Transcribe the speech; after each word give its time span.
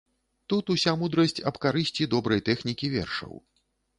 Тут 0.51 0.71
уся 0.75 0.93
мудрасць 1.01 1.43
аб 1.51 1.59
карысці 1.65 2.09
добрай 2.13 2.43
тэхнікі 2.49 2.89
вершаў. 2.97 3.33